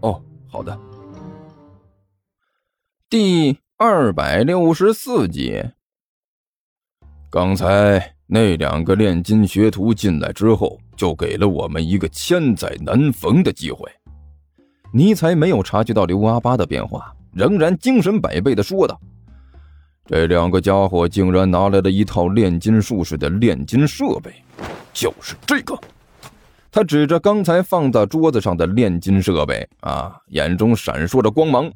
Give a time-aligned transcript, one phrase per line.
[0.00, 0.78] 哦，好的。
[3.10, 5.64] 第二百六十四集。
[7.30, 13.90] 刚才那两个炼金学徒进来之后，就给了我们一个千载难逢的机会。
[14.92, 18.98] 尼才没有察觉到刘阿八的变化，仍然精神百倍的说道
[20.06, 24.32] ：“这两个家伙竟然拿来了一套炼金术士的炼金设备，
[24.92, 25.78] 就是这个。”
[26.70, 31.70] 他指着刚才放在桌子上的炼金设备，啊，眼中闪烁着光芒。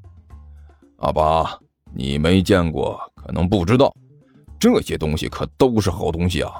[0.98, 1.58] 阿巴，
[1.94, 3.92] 你没见过，可能不知道，
[4.60, 6.52] 这些东西可都是好东西啊。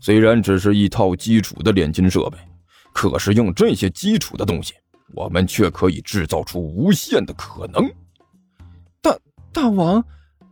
[0.00, 2.38] 虽然只是一套基础的炼金设备，
[2.92, 4.74] 可是用这些基础的东西，
[5.14, 7.90] 我们却可以制造出无限的可能。
[9.02, 9.16] 大
[9.52, 10.02] 大王，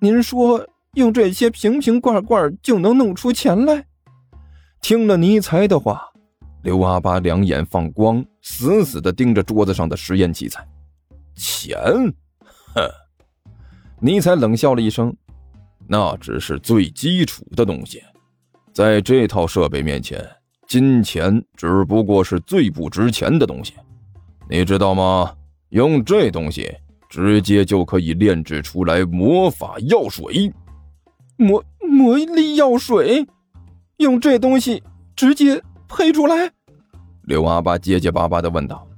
[0.01, 3.87] 您说用这些瓶瓶罐罐就能弄出钱来？
[4.81, 6.10] 听了尼才的话。
[6.63, 10.67] 刘阿八两眼放光，死死地盯着桌子上的实验器材。
[11.35, 11.79] 钱，
[12.75, 12.83] 哼！
[13.99, 15.15] 尼采冷笑了一声
[15.89, 18.03] ：“那只是最基础的东西，
[18.75, 20.23] 在这套设备面前，
[20.67, 23.75] 金钱只不过是最不值钱的东西。
[24.49, 25.35] 你知道吗？
[25.71, 26.71] 用这东西，
[27.09, 30.53] 直接就可以炼制出来魔法药水。
[31.37, 33.27] 魔魔力药水，
[33.97, 34.83] 用这东西
[35.17, 36.51] 直接。”配出来，
[37.25, 38.89] 刘阿八结结巴巴的问道：“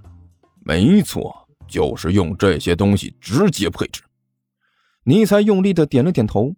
[0.64, 1.34] 没错，
[1.66, 4.02] 就是用这些东西直接配置。”
[5.04, 6.54] 尼才用力的点了点头。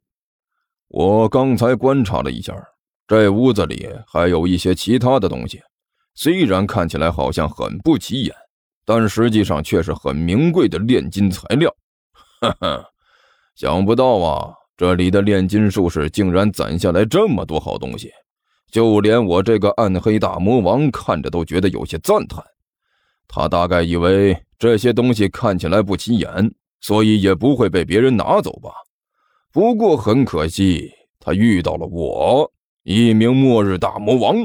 [0.89, 2.55] 我刚才观察了一下，
[3.07, 5.63] 这屋子里还有一些其他的东西，
[6.15, 8.35] 虽然看起来好像很不起眼，
[8.85, 11.75] 但实际上却是很名贵的炼金材料。
[12.41, 12.85] 哈哈，
[13.55, 18.13] 想不到啊，这里的炼金术士竟然攒下来这么多好东西。
[18.75, 22.45] 就连我这个暗黑大魔王看着都觉得有些赞叹，
[23.29, 28.73] 他大概以为这些东西看起来不起眼，所以也不会被别人拿走吧。
[29.53, 30.91] 不过很可惜，
[31.21, 32.51] 他遇到了我，
[32.83, 34.45] 一名末日大魔王。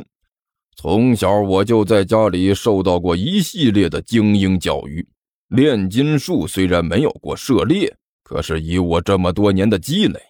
[0.76, 5.04] 从小我就在家里受到过一系列的精英教育，
[5.48, 7.92] 炼金术虽然没有过涉猎，
[8.22, 10.22] 可是以我这么多年的积累。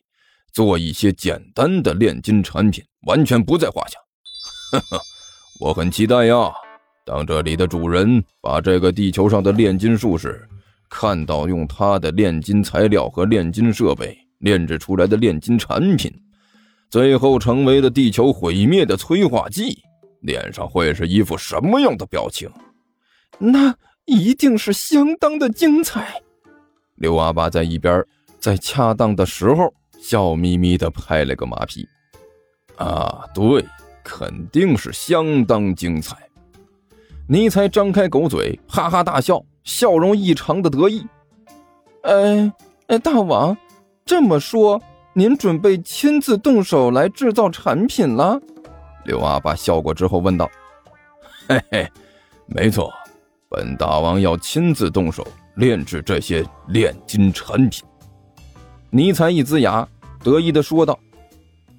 [0.53, 3.97] 做一些简单的炼金产品，完全不在话下。
[4.71, 5.01] 呵呵，
[5.59, 6.51] 我很期待呀。
[7.05, 10.47] 当这里的主人把这个地球上的炼金术士
[10.89, 16.13] 看到用他的炼金材料和炼金设备炼制出来的炼金产品，
[16.89, 19.81] 最后成为了地球毁灭的催化剂，
[20.21, 22.47] 脸上会是一副什么样的表情？
[23.39, 26.21] 那一定是相当的精彩。
[26.95, 28.05] 刘阿爸在一边，
[28.39, 29.73] 在恰当的时候。
[30.01, 31.87] 笑眯眯的拍了个马屁，
[32.77, 33.63] 啊，对，
[34.03, 36.17] 肯定是相当精彩。
[37.27, 41.05] 尼才张开狗嘴，哈哈大笑，笑容异常的得意。
[42.03, 42.51] 哎
[42.87, 43.55] 哎，大王，
[44.05, 44.81] 这么说，
[45.13, 48.39] 您准备亲自动手来制造产品了？
[49.05, 50.49] 刘阿爸笑过之后问道。
[51.47, 51.91] 嘿嘿，
[52.47, 52.91] 没错，
[53.49, 57.83] 本大王要亲自动手炼制这些炼金产品。
[58.91, 59.87] 尼才一呲牙，
[60.23, 60.97] 得意的说道：“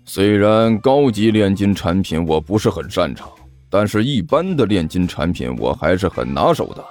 [0.06, 3.28] 虽然高级炼金产品我不是很擅长，
[3.68, 6.84] 但是一般的炼金产品我还是很拿手的。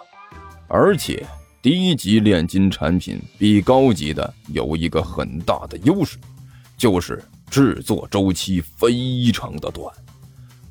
[0.68, 1.26] 而且
[1.62, 6.18] 低级炼金产品比高级的有一个很大的优势，
[6.78, 9.88] 就是制作周期非常的短。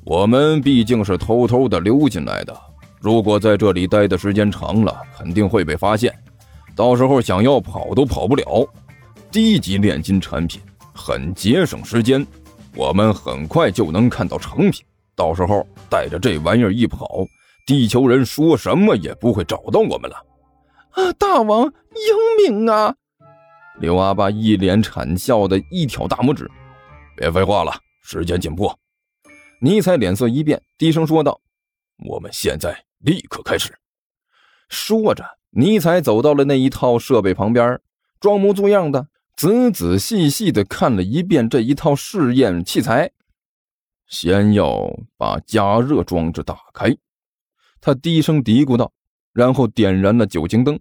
[0.03, 2.55] 我们毕竟是偷偷的溜进来的，
[3.01, 6.13] 如果在这里待的时间长了，肯定会被发现，
[6.75, 8.45] 到时候想要跑都跑不了。”
[9.31, 10.59] 低级炼金产品
[10.93, 12.25] 很节省时间，
[12.75, 14.83] 我们很快就能看到成品。
[15.15, 17.25] 到时候带着这玩意儿一跑，
[17.67, 20.25] 地球人说什么也不会找到我们了。
[20.91, 22.95] 啊，大王英明啊！
[23.79, 26.49] 刘阿爸一脸惨笑的一挑大拇指。
[27.15, 27.71] 别废话了，
[28.01, 28.77] 时间紧迫。
[29.61, 31.39] 尼采脸色一变，低声说道
[32.07, 33.77] ：“我们现在立刻开始。”
[34.69, 37.79] 说着，尼采走到了那一套设备旁边，
[38.19, 39.07] 装模作样的。
[39.39, 43.09] 仔仔细细的看了一遍这一套试验器材，
[44.05, 46.93] 先要把加热装置打开。
[47.79, 48.91] 他低声嘀咕道
[49.31, 50.77] ：“然后点燃了酒精灯。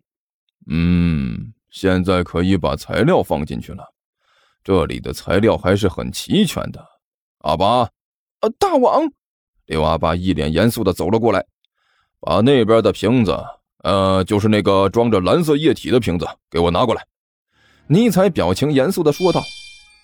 [0.66, 3.94] 嗯，现在可以把材料放进去了。
[4.64, 6.84] 这里的材料还是很齐全的。
[7.42, 7.88] 阿巴，
[8.40, 9.08] 呃，大王，
[9.66, 11.46] 刘阿巴一脸严肃的走了过来，
[12.18, 13.38] 把那边的瓶子，
[13.84, 17.06] 呃，就是那个装着蓝色液体的瓶子，给我拿过来。
[17.90, 19.42] 尼采表情严肃的说道：“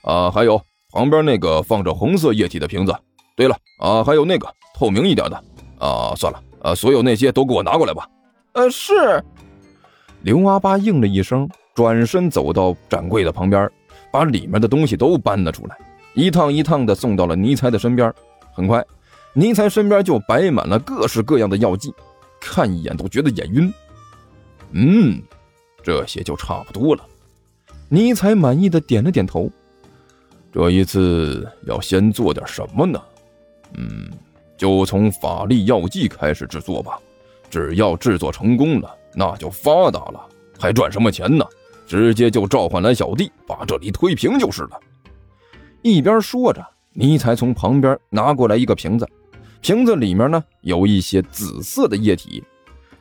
[0.04, 0.58] 啊，还有
[0.90, 2.96] 旁边那个放着红色液体的瓶子。
[3.36, 5.36] 对了，啊，还有那个透明一点的。
[5.78, 8.08] 啊，算了，啊，所有那些都给我拿过来吧。”
[8.54, 9.22] 呃，是。
[10.22, 13.70] 刘阿巴应了一声，转身走到展柜的旁边，
[14.10, 15.76] 把里面的东西都搬了出来，
[16.14, 18.10] 一趟一趟的送到了尼采的身边。
[18.54, 18.82] 很快，
[19.34, 21.92] 尼采身边就摆满了各式各样的药剂，
[22.40, 23.70] 看一眼都觉得眼晕。
[24.70, 25.22] 嗯，
[25.82, 27.04] 这些就差不多了。
[27.88, 29.50] 尼采满意的点了点头。
[30.52, 33.02] 这一次要先做点什么呢？
[33.75, 34.10] 嗯，
[34.56, 36.98] 就从法力药剂开始制作吧。
[37.50, 38.94] 只要制作成功了。
[39.16, 40.28] 那就发达了，
[40.58, 41.46] 还赚什么钱呢？
[41.86, 44.70] 直接就召唤来小弟，把这里推平就是了。
[45.82, 46.60] 一边说着，
[46.92, 49.08] 尼才从旁边拿过来一个瓶子，
[49.60, 52.42] 瓶子里面呢有一些紫色的液体。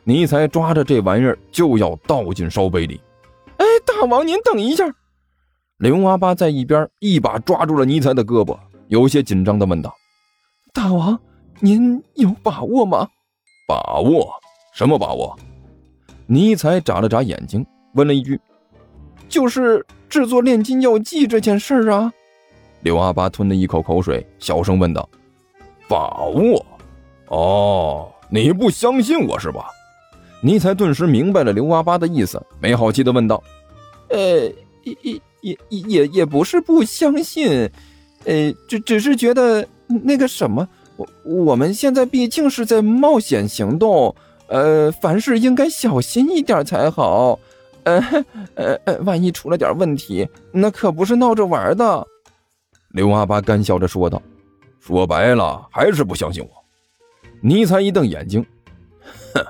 [0.04, 3.00] 尼才抓着这玩意儿就要倒进烧杯里。
[3.84, 4.84] 哎，大王您等一下！
[5.78, 8.58] 刘阿八在一边一把抓住了尼才的胳膊，
[8.88, 9.94] 有些紧张的问道
[10.72, 11.18] ：“大王，
[11.60, 13.08] 您有把握吗
[13.68, 14.32] ？”“把握？
[14.74, 15.36] 什么把握？”
[16.26, 17.64] 尼采眨了眨眼睛，
[17.94, 18.40] 问了一句
[19.28, 22.12] ：“就是制作炼金药剂这件事儿啊？”
[22.82, 25.08] 刘阿八吞了一口口水，小声问道
[25.88, 26.64] ：“把握？
[27.28, 29.66] 哦，你不相信我是吧？”
[30.40, 33.42] 尼采顿时明白了刘阿八的意思，没好气的问道
[34.08, 34.18] ：“呃，
[34.82, 37.70] 也也也也也不是不相信，
[38.24, 44.14] 呃，只只是觉得那个什么，我我们现在毕竟是在冒险行动。”
[44.46, 47.38] 呃，凡事应该小心一点才好。
[47.84, 47.98] 呃，
[48.54, 52.06] 呃，呃，万一出了点问题，那可不是闹着玩的。
[52.90, 54.20] 刘阿八干笑着说道
[54.80, 56.50] ：“说白了，还是不相信我。”
[57.40, 58.44] 尼才一瞪眼睛
[59.34, 59.42] ：“哼，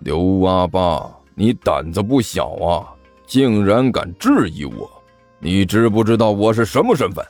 [0.00, 2.94] 刘阿八，你胆子不小啊，
[3.30, 4.90] 竟然敢质疑我！
[5.38, 7.24] 你知不知道我是什么身份？”“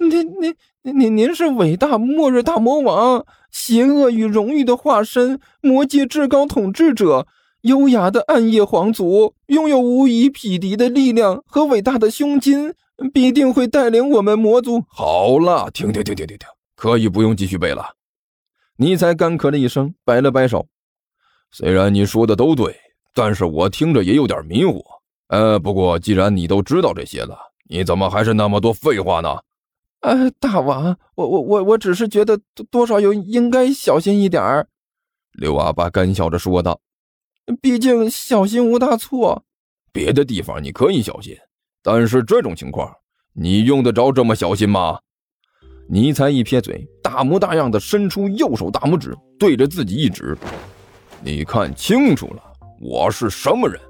[0.00, 7.26] 您、您、您、您是伟大末日大魔王。”邪恶与荣誉的化身，魔界至高统治者，
[7.62, 12.72] 优雅的暗夜皇族，拥有无以匹敌的力量和伟大的胸襟，
[13.12, 14.84] 必定会带领我们魔族。
[14.88, 17.94] 好了，停停停停停停，可以不用继续背了。
[18.76, 20.66] 尼才干咳了一声，摆了摆手。
[21.50, 22.74] 虽然你说的都对，
[23.14, 24.82] 但是我听着也有点迷糊。
[25.28, 27.36] 呃，不过既然你都知道这些了，
[27.68, 29.38] 你怎么还是那么多废话呢？
[30.00, 32.38] 呃，大王，我我我我只是觉得
[32.70, 34.68] 多少有应该小心一点儿。
[35.32, 36.80] 刘阿八干笑着说道
[37.60, 39.42] ：“毕竟小心无大错。
[39.92, 41.36] 别的地方你可以小心，
[41.82, 42.94] 但是这种情况，
[43.32, 45.00] 你用得着这么小心吗？”
[45.88, 50.36] 尼才一撇嘴，大模大样的伸出右手大拇指，对着自己一指
[51.22, 52.42] ：“你看清楚了，
[52.80, 53.80] 我是什么人？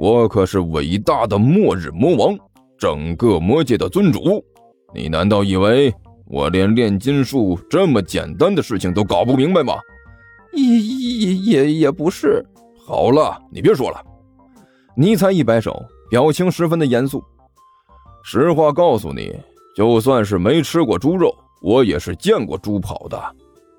[0.00, 2.34] 我可是伟大的末日魔王，
[2.78, 4.42] 整个魔界的尊主。”
[4.96, 5.94] 你难道以为
[6.24, 9.74] 我连炼金术这么简单的事情都搞不明白吗？
[10.54, 12.42] 也也也也不是。
[12.82, 14.02] 好了，你别说了。
[14.96, 17.22] 尼采一摆手，表情十分的严肃。
[18.24, 19.38] 实话告诉你，
[19.76, 23.22] 就算是没吃过猪肉，我也是见过猪跑的。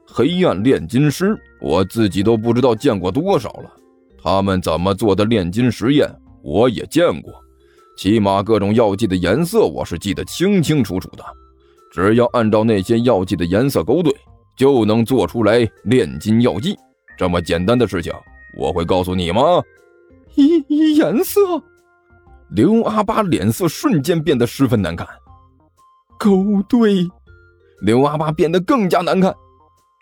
[0.05, 3.73] 黑暗炼金师，我自己都不知道见过多少了。
[4.23, 6.07] 他们怎么做的炼金实验，
[6.43, 7.33] 我也见过。
[7.97, 11.23] 起码各种药剂的颜色我是记得清清楚楚的，
[11.91, 14.11] 只要按照那些药剂的颜色勾兑，
[14.57, 16.75] 就能做出来炼金药剂。
[17.17, 18.11] 这么简单的事情，
[18.57, 19.41] 我会告诉你吗？
[20.35, 21.39] 颜颜色，
[22.49, 25.05] 刘阿八脸色瞬间变得十分难看。
[26.17, 27.07] 勾兑，
[27.81, 29.35] 刘阿八变得更加难看。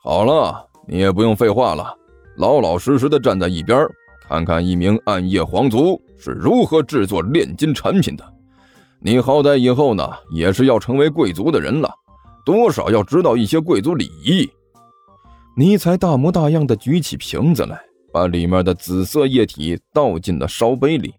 [0.03, 1.93] 好了，你也不用废话了，
[2.38, 3.86] 老老实实的站在一边。
[4.29, 8.24] 看看一名暗夜皇族是如何制作炼金产品的，
[9.00, 11.91] 你好歹以后呢也是要成为贵族的人了，
[12.45, 14.48] 多少要知道一些贵族礼仪。
[15.57, 17.81] 尼才大模大样的举起瓶子来，
[18.13, 21.12] 把里面的紫色液体倒进了烧杯里，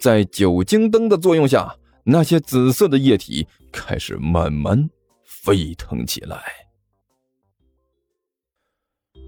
[0.00, 1.70] 在酒精灯的作用下，
[2.02, 4.88] 那些紫色的液体开始慢慢
[5.26, 6.42] 沸腾起来。